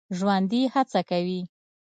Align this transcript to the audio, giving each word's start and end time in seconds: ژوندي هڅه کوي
ژوندي 0.17 0.61
هڅه 0.73 1.01
کوي 1.09 1.41